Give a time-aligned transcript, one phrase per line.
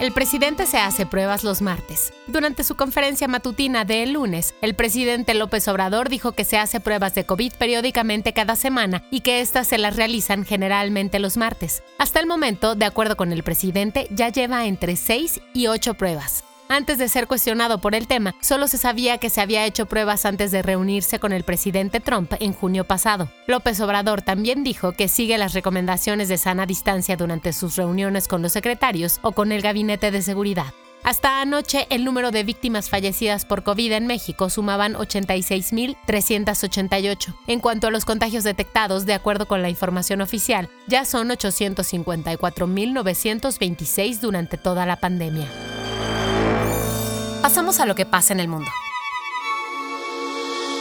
[0.00, 2.12] El presidente se hace pruebas los martes.
[2.28, 6.78] Durante su conferencia matutina de el lunes, el presidente López Obrador dijo que se hace
[6.78, 11.82] pruebas de COVID periódicamente cada semana y que éstas se las realizan generalmente los martes.
[11.98, 16.44] Hasta el momento, de acuerdo con el presidente, ya lleva entre 6 y 8 pruebas.
[16.70, 20.26] Antes de ser cuestionado por el tema, solo se sabía que se había hecho pruebas
[20.26, 23.30] antes de reunirse con el presidente Trump en junio pasado.
[23.46, 28.42] López Obrador también dijo que sigue las recomendaciones de sana distancia durante sus reuniones con
[28.42, 30.74] los secretarios o con el gabinete de seguridad.
[31.04, 37.34] Hasta anoche, el número de víctimas fallecidas por COVID en México sumaban 86.388.
[37.46, 44.20] En cuanto a los contagios detectados, de acuerdo con la información oficial, ya son 854.926
[44.20, 45.48] durante toda la pandemia.
[47.48, 48.70] Pasamos a lo que pasa en el mundo.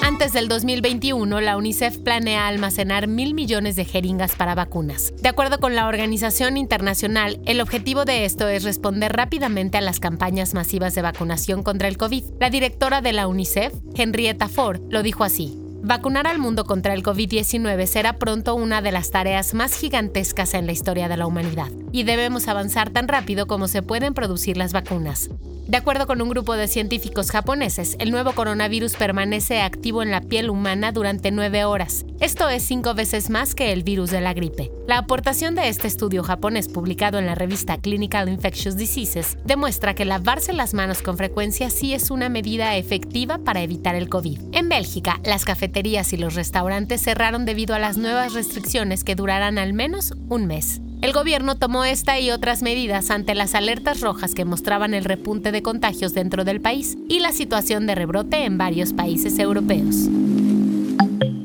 [0.03, 5.13] Antes del 2021, la UNICEF planea almacenar mil millones de jeringas para vacunas.
[5.21, 10.01] De acuerdo con la organización internacional, el objetivo de esto es responder rápidamente a las
[10.01, 12.25] campañas masivas de vacunación contra el COVID.
[12.37, 15.57] La directora de la UNICEF, Henrietta Ford, lo dijo así.
[15.83, 20.65] Vacunar al mundo contra el COVID-19 será pronto una de las tareas más gigantescas en
[20.65, 24.73] la historia de la humanidad, y debemos avanzar tan rápido como se pueden producir las
[24.73, 25.29] vacunas.
[25.67, 30.21] De acuerdo con un grupo de científicos japoneses, el nuevo coronavirus permanece activo en la
[30.21, 32.05] piel humana durante nueve horas.
[32.21, 34.71] Esto es cinco veces más que el virus de la gripe.
[34.87, 40.05] La aportación de este estudio japonés publicado en la revista Clinical Infectious Diseases demuestra que
[40.05, 44.39] lavarse las manos con frecuencia sí es una medida efectiva para evitar el COVID.
[44.53, 49.57] En Bélgica, las cafeterías y los restaurantes cerraron debido a las nuevas restricciones que durarán
[49.57, 50.79] al menos un mes.
[51.01, 55.51] El gobierno tomó esta y otras medidas ante las alertas rojas que mostraban el repunte
[55.51, 60.07] de contagios dentro del país y la situación de rebrote en varios países europeos.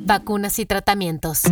[0.04, 1.42] Vacunas y tratamientos.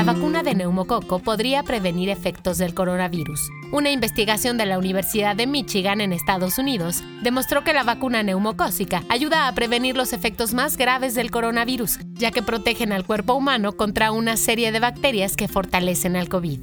[0.00, 3.50] La vacuna de neumococo podría prevenir efectos del coronavirus.
[3.70, 9.04] Una investigación de la Universidad de Michigan en Estados Unidos demostró que la vacuna neumocócica
[9.10, 13.72] ayuda a prevenir los efectos más graves del coronavirus, ya que protegen al cuerpo humano
[13.72, 16.60] contra una serie de bacterias que fortalecen al COVID.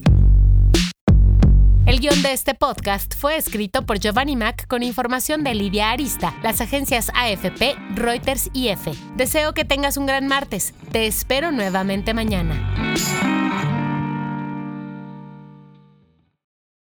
[1.87, 6.35] El guion de este podcast fue escrito por Giovanni Mac con información de Lidia Arista,
[6.43, 8.91] las agencias AFP, Reuters y EFE.
[9.15, 10.73] Deseo que tengas un gran martes.
[10.91, 12.87] Te espero nuevamente mañana.